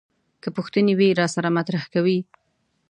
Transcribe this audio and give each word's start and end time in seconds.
که 0.41 0.49
پوښتنې 0.57 0.93
وي 0.99 1.09
راسره 1.21 1.49
مطرح 1.57 1.83
کوي. 1.93 2.19